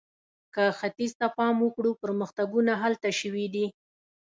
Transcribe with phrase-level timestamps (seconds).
[0.53, 3.65] که ختیځ ته پام وکړو، پرمختګونه هلته شوي دي.